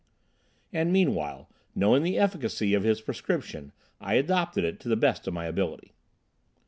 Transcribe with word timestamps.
And 0.73 0.91
meanwhile, 0.91 1.47
knowing 1.75 2.01
the 2.01 2.17
efficacy 2.17 2.73
of 2.73 2.81
his 2.81 3.01
prescription, 3.01 3.71
I 3.99 4.15
adopted 4.15 4.63
it 4.63 4.79
to 4.79 4.89
the 4.89 4.95
best 4.95 5.27
of 5.27 5.33
my 5.35 5.45
ability. 5.45 5.93